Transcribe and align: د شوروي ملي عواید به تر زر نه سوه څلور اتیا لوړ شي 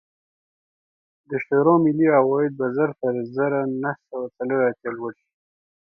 د 1.29 1.31
شوروي 1.45 1.77
ملي 1.85 2.07
عواید 2.17 2.51
به 2.59 2.67
تر 3.01 3.15
زر 3.35 3.51
نه 3.83 3.91
سوه 4.05 4.25
څلور 4.37 4.59
اتیا 4.69 4.91
لوړ 4.97 5.11
شي 5.21 5.29